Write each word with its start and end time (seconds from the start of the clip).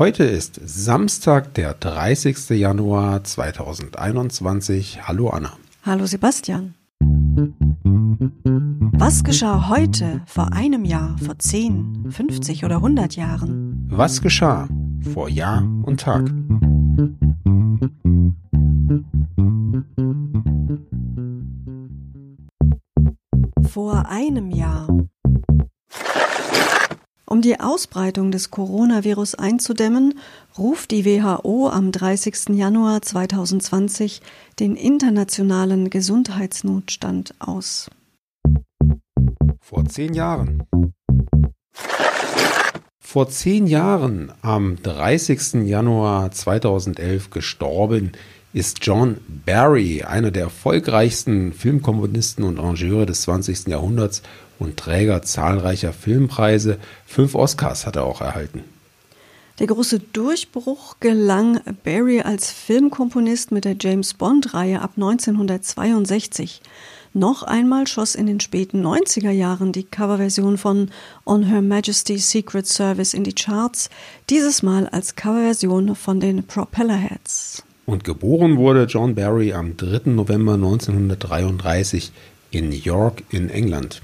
Heute 0.00 0.24
ist 0.24 0.58
Samstag, 0.64 1.52
der 1.52 1.74
30. 1.74 2.48
Januar 2.58 3.22
2021. 3.22 5.06
Hallo 5.06 5.28
Anna. 5.28 5.52
Hallo 5.84 6.06
Sebastian. 6.06 6.72
Was 8.94 9.22
geschah 9.24 9.68
heute, 9.68 10.22
vor 10.24 10.54
einem 10.54 10.86
Jahr, 10.86 11.18
vor 11.18 11.38
10, 11.38 12.06
50 12.12 12.64
oder 12.64 12.76
100 12.76 13.14
Jahren? 13.16 13.88
Was 13.90 14.22
geschah 14.22 14.70
vor 15.12 15.28
Jahr 15.28 15.62
und 15.82 16.00
Tag? 16.00 16.32
Vor 23.68 24.08
einem 24.08 24.50
Jahr. 24.50 24.88
Um 27.32 27.42
die 27.42 27.60
Ausbreitung 27.60 28.32
des 28.32 28.50
Coronavirus 28.50 29.36
einzudämmen, 29.36 30.18
ruft 30.58 30.90
die 30.90 31.04
WHO 31.04 31.68
am 31.68 31.92
30. 31.92 32.56
Januar 32.56 33.02
2020 33.02 34.20
den 34.58 34.74
internationalen 34.74 35.90
Gesundheitsnotstand 35.90 37.36
aus. 37.38 37.88
Vor 39.60 39.84
zehn 39.84 40.12
Jahren. 40.12 40.64
Vor 42.98 43.28
zehn 43.28 43.68
Jahren, 43.68 44.32
am 44.42 44.82
30. 44.82 45.68
Januar 45.68 46.32
2011 46.32 47.30
gestorben, 47.30 48.10
ist 48.52 48.78
John 48.84 49.18
Barry, 49.46 50.02
einer 50.02 50.30
der 50.30 50.44
erfolgreichsten 50.44 51.52
Filmkomponisten 51.52 52.44
und 52.44 52.58
Arrangeure 52.58 53.06
des 53.06 53.22
20. 53.22 53.68
Jahrhunderts 53.68 54.22
und 54.58 54.76
Träger 54.76 55.22
zahlreicher 55.22 55.92
Filmpreise. 55.92 56.78
Fünf 57.06 57.34
Oscars 57.34 57.86
hat 57.86 57.96
er 57.96 58.04
auch 58.04 58.20
erhalten. 58.20 58.64
Der 59.60 59.66
große 59.66 60.00
Durchbruch 60.00 60.96
gelang 61.00 61.60
Barry 61.84 62.22
als 62.22 62.50
Filmkomponist 62.50 63.52
mit 63.52 63.66
der 63.66 63.76
James 63.78 64.14
Bond-Reihe 64.14 64.80
ab 64.80 64.92
1962. 64.96 66.62
Noch 67.12 67.42
einmal 67.42 67.86
schoss 67.86 68.14
in 68.14 68.26
den 68.26 68.40
späten 68.40 68.84
90er 68.84 69.30
Jahren 69.30 69.72
die 69.72 69.84
Coverversion 69.84 70.56
von 70.56 70.90
On 71.26 71.42
Her 71.42 71.60
Majesty's 71.60 72.30
Secret 72.30 72.66
Service 72.66 73.12
in 73.12 73.24
die 73.24 73.34
Charts, 73.34 73.90
dieses 74.30 74.62
Mal 74.62 74.88
als 74.88 75.14
Coverversion 75.14 75.94
von 75.94 76.20
den 76.20 76.44
Propellerheads. 76.44 77.64
Und 77.90 78.04
geboren 78.04 78.56
wurde 78.56 78.84
John 78.84 79.16
Barry 79.16 79.52
am 79.52 79.76
3. 79.76 80.12
November 80.12 80.54
1933 80.54 82.12
in 82.52 82.70
York 82.70 83.24
in 83.30 83.50
England. 83.50 84.00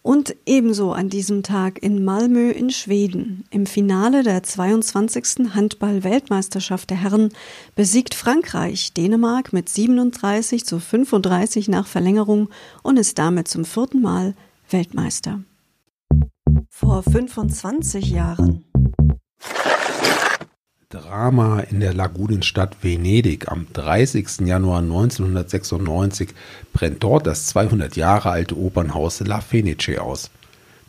Und 0.00 0.34
ebenso 0.46 0.92
an 0.92 1.10
diesem 1.10 1.42
Tag 1.42 1.82
in 1.82 2.02
Malmö 2.02 2.50
in 2.50 2.70
Schweden. 2.70 3.44
Im 3.50 3.66
Finale 3.66 4.22
der 4.22 4.42
22. 4.42 5.54
Handball-Weltmeisterschaft 5.54 6.88
der 6.88 6.96
Herren 6.96 7.28
besiegt 7.74 8.14
Frankreich 8.14 8.94
Dänemark 8.94 9.52
mit 9.52 9.68
37 9.68 10.64
zu 10.64 10.80
35 10.80 11.68
nach 11.68 11.86
Verlängerung 11.86 12.48
und 12.82 12.98
ist 12.98 13.18
damit 13.18 13.48
zum 13.48 13.66
vierten 13.66 14.00
Mal 14.00 14.34
Weltmeister. 14.70 15.44
Vor 16.70 17.02
25 17.02 18.08
Jahren. 18.08 18.64
Drama 21.00 21.60
in 21.60 21.80
der 21.80 21.94
Lagunenstadt 21.94 22.76
Venedig. 22.82 23.50
Am 23.50 23.66
30. 23.72 24.40
Januar 24.40 24.80
1996 24.80 26.30
brennt 26.74 27.02
dort 27.02 27.26
das 27.26 27.46
200 27.46 27.96
Jahre 27.96 28.30
alte 28.30 28.56
Opernhaus 28.56 29.20
La 29.20 29.40
Fenice 29.40 29.98
aus. 29.98 30.30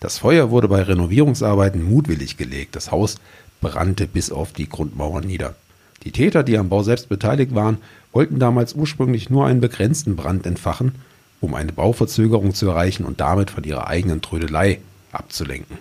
Das 0.02 0.18
Feuer 0.18 0.52
wurde 0.52 0.68
bei 0.68 0.81
Renovierungsarbeiten 0.81 1.81
mutwillig 1.81 2.36
gelegt. 2.36 2.76
Das 2.76 2.92
Haus 2.92 3.16
brannte 3.62 4.06
bis 4.06 4.31
auf 4.31 4.52
die 4.52 4.68
Grundmauern 4.68 5.23
nieder. 5.23 5.56
Die 6.03 6.12
Täter, 6.12 6.44
die 6.44 6.58
am 6.58 6.68
Bau 6.68 6.84
selbst 6.84 7.08
beteiligt 7.08 7.56
waren, 7.56 7.78
wollten 8.12 8.38
damals 8.38 8.73
ursprünglich 8.73 9.30
nur 9.30 9.46
einen 9.46 9.62
begrenzten 9.62 10.18
Brand 10.18 10.46
entfachen, 10.46 10.96
um 11.40 11.56
eine 11.56 11.72
Bauverzögerung 11.72 12.53
zu 12.53 12.68
erreichen 12.68 13.06
und 13.06 13.22
damit 13.22 13.52
von 13.52 13.63
ihrer 13.63 13.88
eigenen 13.88 14.22
Trödelei 14.22 14.80
abzulenken. 15.13 15.78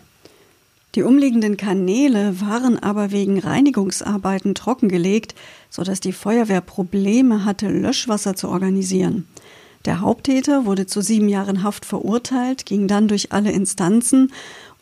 Die 0.97 1.03
umliegenden 1.03 1.57
Kanäle 1.57 2.41
waren 2.41 2.79
aber 2.79 3.13
wegen 3.13 3.39
Reinigungsarbeiten 3.39 4.57
trockengelegt, 4.57 5.37
sodass 5.69 6.01
die 6.01 6.13
Feuerwehr 6.13 6.61
Probleme 6.61 7.45
hatte, 7.45 7.69
Löschwasser 7.69 8.35
zu 8.35 8.49
organisieren. 8.49 9.29
Der 9.85 10.01
Haupttäter 10.01 10.67
wurde 10.67 10.87
zu 10.87 11.01
sieben 11.01 11.29
Jahren 11.29 11.63
Haft 11.63 11.87
verurteilt, 11.87 12.67
ging 12.67 12.89
dann 12.89 13.09
durch 13.09 13.33
alle 13.33 13.53
Instanzen 13.53 14.33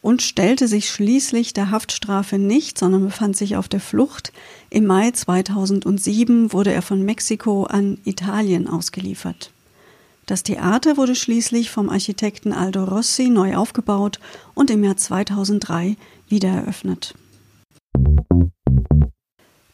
und 0.01 0.23
stellte 0.23 0.67
sich 0.67 0.91
schließlich 0.91 1.53
der 1.53 1.71
Haftstrafe 1.71 2.39
nicht, 2.39 2.79
sondern 2.79 3.05
befand 3.05 3.37
sich 3.37 3.57
auf 3.57 3.69
der 3.69 3.81
Flucht. 3.81 4.33
Im 4.71 4.87
Mai 4.87 5.11
2007 5.11 6.53
wurde 6.53 6.73
er 6.73 6.83
von 6.83 7.03
Mexiko 7.03 7.65
an 7.65 7.99
Italien 8.05 8.67
ausgeliefert. 8.67 9.53
Das 10.29 10.43
Theater 10.43 10.99
wurde 10.99 11.15
schließlich 11.15 11.71
vom 11.71 11.89
Architekten 11.89 12.53
Aldo 12.53 12.85
Rossi 12.85 13.31
neu 13.31 13.57
aufgebaut 13.57 14.21
und 14.53 14.71
im 14.71 14.85
Jahr 14.85 14.99
2003 14.99 15.97
wieder 16.29 16.51
eröffnet. 16.51 17.15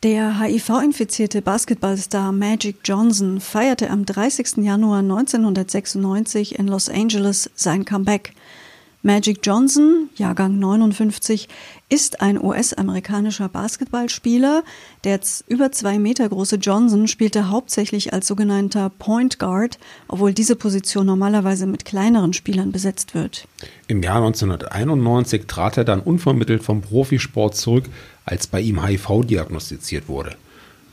Der 0.04 0.38
HIV-infizierte 0.38 1.42
Basketballstar 1.42 2.30
Magic 2.30 2.76
Johnson 2.84 3.40
feierte 3.40 3.90
am 3.90 4.06
30. 4.06 4.58
Januar 4.58 5.00
1996 5.00 6.56
in 6.56 6.68
Los 6.68 6.88
Angeles 6.88 7.50
sein 7.56 7.84
Comeback. 7.84 8.32
Magic 9.06 9.40
Johnson, 9.42 10.08
Jahrgang 10.16 10.58
59, 10.58 11.46
ist 11.90 12.22
ein 12.22 12.42
US-amerikanischer 12.42 13.50
Basketballspieler. 13.50 14.64
Der 15.04 15.20
über 15.46 15.70
zwei 15.72 15.98
Meter 15.98 16.26
große 16.26 16.56
Johnson 16.56 17.06
spielte 17.06 17.50
hauptsächlich 17.50 18.14
als 18.14 18.26
sogenannter 18.26 18.88
Point 18.88 19.38
Guard, 19.38 19.78
obwohl 20.08 20.32
diese 20.32 20.56
Position 20.56 21.04
normalerweise 21.04 21.66
mit 21.66 21.84
kleineren 21.84 22.32
Spielern 22.32 22.72
besetzt 22.72 23.14
wird. 23.14 23.46
Im 23.88 24.02
Jahr 24.02 24.24
1991 24.24 25.44
trat 25.48 25.76
er 25.76 25.84
dann 25.84 26.00
unvermittelt 26.00 26.62
vom 26.62 26.80
Profisport 26.80 27.56
zurück, 27.56 27.84
als 28.24 28.46
bei 28.46 28.62
ihm 28.62 28.82
HIV 28.82 29.26
diagnostiziert 29.26 30.08
wurde. 30.08 30.34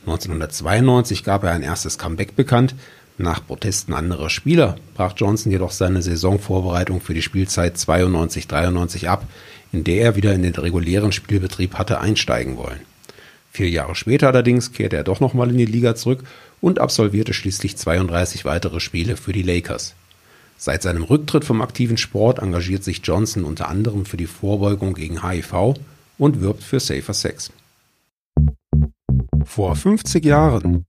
1992 0.04 1.24
gab 1.24 1.44
er 1.44 1.52
ein 1.52 1.62
erstes 1.62 1.96
Comeback 1.96 2.36
bekannt, 2.36 2.74
nach 3.18 3.46
Protesten 3.46 3.92
anderer 3.92 4.30
Spieler 4.30 4.76
brach 4.94 5.14
Johnson 5.16 5.52
jedoch 5.52 5.70
seine 5.70 6.02
Saisonvorbereitung 6.02 7.00
für 7.00 7.14
die 7.14 7.22
Spielzeit 7.22 7.76
92-93 7.76 9.06
ab, 9.06 9.26
in 9.72 9.84
der 9.84 10.02
er 10.02 10.16
wieder 10.16 10.32
in 10.34 10.42
den 10.42 10.54
regulären 10.54 11.12
Spielbetrieb 11.12 11.74
hatte 11.74 12.00
einsteigen 12.00 12.56
wollen. 12.56 12.80
Vier 13.50 13.68
Jahre 13.68 13.94
später 13.94 14.28
allerdings 14.28 14.72
kehrte 14.72 14.96
er 14.96 15.04
doch 15.04 15.20
nochmal 15.20 15.50
in 15.50 15.58
die 15.58 15.66
Liga 15.66 15.94
zurück 15.94 16.24
und 16.62 16.78
absolvierte 16.78 17.34
schließlich 17.34 17.76
32 17.76 18.46
weitere 18.46 18.80
Spiele 18.80 19.16
für 19.16 19.32
die 19.32 19.42
Lakers. 19.42 19.94
Seit 20.56 20.82
seinem 20.82 21.02
Rücktritt 21.02 21.44
vom 21.44 21.60
aktiven 21.60 21.96
Sport 21.96 22.38
engagiert 22.38 22.84
sich 22.84 23.00
Johnson 23.02 23.44
unter 23.44 23.68
anderem 23.68 24.06
für 24.06 24.16
die 24.16 24.26
Vorbeugung 24.26 24.94
gegen 24.94 25.28
HIV 25.28 25.74
und 26.18 26.40
wirbt 26.40 26.62
für 26.62 26.80
Safer 26.80 27.14
Sex. 27.14 27.50
Vor 29.44 29.74
50 29.74 30.24
Jahren 30.24 30.86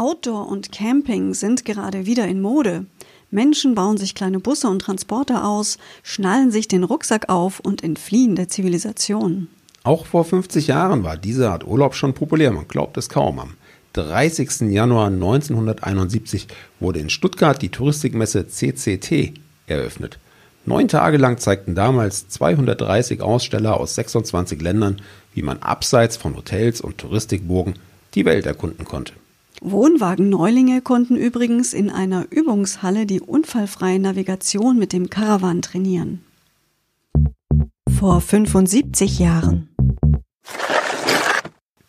Outdoor 0.00 0.48
und 0.48 0.72
Camping 0.72 1.34
sind 1.34 1.66
gerade 1.66 2.06
wieder 2.06 2.26
in 2.26 2.40
Mode. 2.40 2.86
Menschen 3.30 3.74
bauen 3.74 3.98
sich 3.98 4.14
kleine 4.14 4.40
Busse 4.40 4.66
und 4.66 4.78
Transporter 4.78 5.46
aus, 5.46 5.76
schnallen 6.02 6.50
sich 6.50 6.68
den 6.68 6.84
Rucksack 6.84 7.28
auf 7.28 7.60
und 7.60 7.84
entfliehen 7.84 8.34
der 8.34 8.48
Zivilisation. 8.48 9.48
Auch 9.84 10.06
vor 10.06 10.24
50 10.24 10.68
Jahren 10.68 11.04
war 11.04 11.18
diese 11.18 11.50
Art 11.50 11.66
Urlaub 11.66 11.94
schon 11.94 12.14
populär, 12.14 12.50
man 12.50 12.66
glaubt 12.66 12.96
es 12.96 13.10
kaum. 13.10 13.40
Am 13.40 13.50
30. 13.92 14.72
Januar 14.72 15.08
1971 15.08 16.48
wurde 16.80 17.00
in 17.00 17.10
Stuttgart 17.10 17.60
die 17.60 17.68
Touristikmesse 17.68 18.46
CCT 18.48 19.34
eröffnet. 19.66 20.18
Neun 20.64 20.88
Tage 20.88 21.18
lang 21.18 21.36
zeigten 21.36 21.74
damals 21.74 22.26
230 22.30 23.20
Aussteller 23.20 23.78
aus 23.78 23.96
26 23.96 24.62
Ländern, 24.62 25.02
wie 25.34 25.42
man 25.42 25.58
abseits 25.58 26.16
von 26.16 26.36
Hotels 26.36 26.80
und 26.80 26.96
Touristikburgen 26.96 27.74
die 28.14 28.24
Welt 28.24 28.46
erkunden 28.46 28.86
konnte. 28.86 29.12
Wohnwagen-Neulinge 29.60 30.80
konnten 30.80 31.16
übrigens 31.16 31.74
in 31.74 31.90
einer 31.90 32.26
Übungshalle 32.30 33.04
die 33.04 33.20
unfallfreie 33.20 33.98
Navigation 33.98 34.78
mit 34.78 34.92
dem 34.92 35.10
Caravan 35.10 35.60
trainieren. 35.60 36.24
Vor 37.98 38.20
75 38.20 39.18
Jahren. 39.18 39.68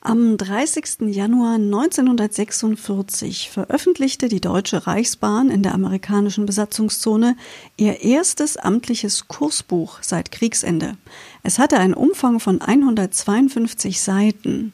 Am 0.03 0.35
30. 0.35 1.13
Januar 1.15 1.55
1946 1.55 3.49
veröffentlichte 3.51 4.27
die 4.27 4.41
Deutsche 4.41 4.87
Reichsbahn 4.87 5.49
in 5.49 5.63
der 5.63 5.73
amerikanischen 5.73 6.47
Besatzungszone 6.47 7.37
ihr 7.77 8.01
erstes 8.01 8.57
amtliches 8.57 9.27
Kursbuch 9.27 9.99
seit 10.01 10.31
Kriegsende. 10.31 10.97
Es 11.43 11.59
hatte 11.59 11.77
einen 11.77 11.93
Umfang 11.93 12.39
von 12.39 12.61
152 12.61 14.01
Seiten. 14.01 14.73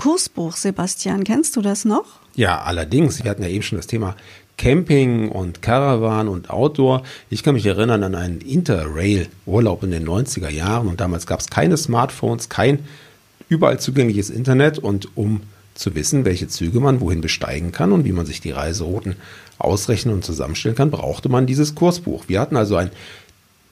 Kursbuch, 0.00 0.56
Sebastian, 0.56 1.24
kennst 1.24 1.56
du 1.56 1.60
das 1.60 1.84
noch? 1.84 2.06
Ja, 2.34 2.62
allerdings, 2.62 3.22
wir 3.22 3.30
hatten 3.30 3.42
ja 3.42 3.50
eben 3.50 3.62
schon 3.62 3.76
das 3.76 3.86
Thema 3.86 4.16
Camping 4.56 5.28
und 5.28 5.60
Caravan 5.60 6.26
und 6.26 6.48
Outdoor. 6.48 7.02
Ich 7.28 7.42
kann 7.42 7.52
mich 7.52 7.66
erinnern 7.66 8.02
an 8.02 8.14
einen 8.14 8.40
Interrail-Urlaub 8.40 9.82
in 9.82 9.90
den 9.90 10.08
90er 10.08 10.48
Jahren 10.48 10.88
und 10.88 11.02
damals 11.02 11.26
gab 11.26 11.40
es 11.40 11.50
keine 11.50 11.76
Smartphones, 11.76 12.48
kein 12.48 12.78
überall 13.50 13.78
zugängliches 13.78 14.30
Internet 14.30 14.78
und 14.78 15.18
um 15.18 15.42
zu 15.74 15.94
wissen, 15.94 16.24
welche 16.24 16.48
Züge 16.48 16.80
man 16.80 17.02
wohin 17.02 17.20
besteigen 17.20 17.70
kann 17.70 17.92
und 17.92 18.06
wie 18.06 18.12
man 18.12 18.24
sich 18.24 18.40
die 18.40 18.52
Reiserouten 18.52 19.16
ausrechnen 19.58 20.14
und 20.14 20.24
zusammenstellen 20.24 20.78
kann, 20.78 20.90
brauchte 20.90 21.28
man 21.28 21.44
dieses 21.44 21.74
Kursbuch. 21.74 22.24
Wir 22.26 22.40
hatten 22.40 22.56
also 22.56 22.76
ein 22.76 22.90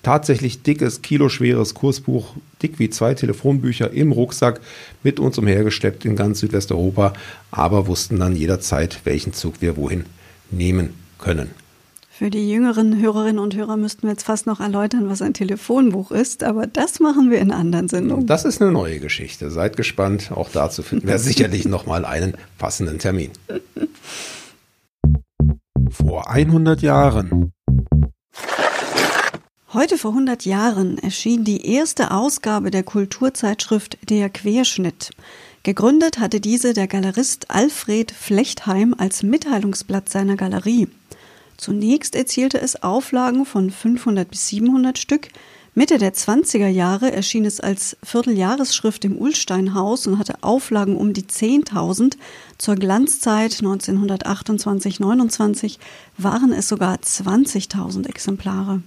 tatsächlich 0.02 0.62
dickes, 0.62 1.02
kiloschweres 1.02 1.74
Kursbuch, 1.74 2.34
dick 2.62 2.78
wie 2.78 2.90
zwei 2.90 3.14
Telefonbücher 3.14 3.90
im 3.90 4.12
Rucksack 4.12 4.60
mit 5.02 5.20
uns 5.20 5.38
umhergesteppt 5.38 6.04
in 6.04 6.16
ganz 6.16 6.40
Südwesteuropa, 6.40 7.12
aber 7.50 7.86
wussten 7.86 8.18
dann 8.18 8.36
jederzeit, 8.36 9.00
welchen 9.04 9.32
Zug 9.32 9.60
wir 9.60 9.76
wohin 9.76 10.04
nehmen 10.50 10.94
können. 11.18 11.50
Für 12.18 12.30
die 12.30 12.50
jüngeren 12.50 13.00
Hörerinnen 13.00 13.38
und 13.38 13.54
Hörer 13.54 13.76
müssten 13.76 14.02
wir 14.02 14.10
jetzt 14.10 14.24
fast 14.24 14.46
noch 14.46 14.58
erläutern, 14.58 15.08
was 15.08 15.22
ein 15.22 15.34
Telefonbuch 15.34 16.10
ist, 16.10 16.42
aber 16.42 16.66
das 16.66 16.98
machen 16.98 17.30
wir 17.30 17.38
in 17.38 17.52
anderen 17.52 17.86
Sendungen. 17.86 18.26
Das 18.26 18.44
ist 18.44 18.60
eine 18.60 18.72
neue 18.72 18.98
Geschichte. 18.98 19.52
Seid 19.52 19.76
gespannt. 19.76 20.32
Auch 20.32 20.48
dazu 20.50 20.82
finden 20.82 21.06
wir 21.06 21.18
sicherlich 21.20 21.64
nochmal 21.64 22.04
einen 22.04 22.34
passenden 22.58 22.98
Termin. 22.98 23.30
Vor 25.90 26.28
100 26.28 26.82
Jahren. 26.82 27.52
Heute 29.74 29.98
vor 29.98 30.12
100 30.12 30.46
Jahren 30.46 30.96
erschien 30.96 31.44
die 31.44 31.66
erste 31.66 32.10
Ausgabe 32.10 32.70
der 32.70 32.84
Kulturzeitschrift 32.84 33.98
Der 34.08 34.30
Querschnitt. 34.30 35.10
Gegründet 35.62 36.18
hatte 36.18 36.40
diese 36.40 36.72
der 36.72 36.86
Galerist 36.86 37.50
Alfred 37.50 38.10
Flechtheim 38.10 38.94
als 38.96 39.22
Mitteilungsblatt 39.22 40.08
seiner 40.08 40.36
Galerie. 40.36 40.88
Zunächst 41.58 42.16
erzielte 42.16 42.62
es 42.62 42.82
Auflagen 42.82 43.44
von 43.44 43.70
500 43.70 44.30
bis 44.30 44.48
700 44.48 44.96
Stück. 44.96 45.28
Mitte 45.74 45.98
der 45.98 46.14
20er 46.14 46.68
Jahre 46.68 47.12
erschien 47.12 47.44
es 47.44 47.60
als 47.60 47.98
Vierteljahresschrift 48.02 49.04
im 49.04 49.18
Ulsteinhaus 49.18 50.06
und 50.06 50.18
hatte 50.18 50.42
Auflagen 50.42 50.96
um 50.96 51.12
die 51.12 51.24
10.000. 51.24 52.16
Zur 52.56 52.76
Glanzzeit 52.76 53.52
1928-29 53.52 55.76
waren 56.16 56.54
es 56.54 56.68
sogar 56.68 56.96
20.000 56.96 58.08
Exemplare. 58.08 58.80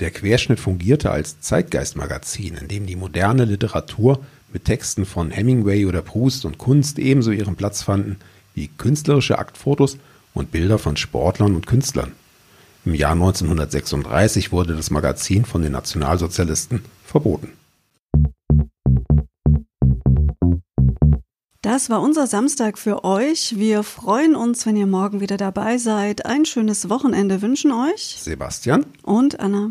Der 0.00 0.10
Querschnitt 0.10 0.58
fungierte 0.58 1.10
als 1.10 1.40
Zeitgeistmagazin, 1.40 2.56
in 2.56 2.68
dem 2.68 2.86
die 2.86 2.96
moderne 2.96 3.44
Literatur 3.44 4.20
mit 4.52 4.64
Texten 4.64 5.04
von 5.04 5.30
Hemingway 5.30 5.86
oder 5.86 6.02
Proust 6.02 6.44
und 6.44 6.58
Kunst 6.58 6.98
ebenso 6.98 7.30
ihren 7.30 7.54
Platz 7.54 7.82
fanden 7.82 8.16
wie 8.54 8.68
künstlerische 8.68 9.38
Aktfotos 9.38 9.98
und 10.32 10.50
Bilder 10.50 10.78
von 10.78 10.96
Sportlern 10.96 11.54
und 11.54 11.66
Künstlern. 11.66 12.12
Im 12.84 12.94
Jahr 12.94 13.12
1936 13.12 14.52
wurde 14.52 14.74
das 14.74 14.90
Magazin 14.90 15.44
von 15.44 15.62
den 15.62 15.72
Nationalsozialisten 15.72 16.82
verboten. 17.04 17.52
Das 21.62 21.88
war 21.88 22.02
unser 22.02 22.26
Samstag 22.26 22.78
für 22.78 23.04
euch. 23.04 23.58
Wir 23.58 23.82
freuen 23.82 24.36
uns, 24.36 24.66
wenn 24.66 24.76
ihr 24.76 24.86
morgen 24.86 25.20
wieder 25.20 25.38
dabei 25.38 25.78
seid. 25.78 26.26
Ein 26.26 26.44
schönes 26.44 26.90
Wochenende 26.90 27.40
wünschen 27.40 27.72
euch 27.72 28.16
Sebastian 28.20 28.84
und 29.02 29.40
Anna. 29.40 29.70